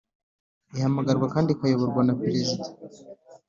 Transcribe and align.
Ihamagarwa 0.75 1.25
kandi 1.33 1.49
ikayoborwa 1.51 2.01
na 2.05 2.13
perezida 2.21 2.65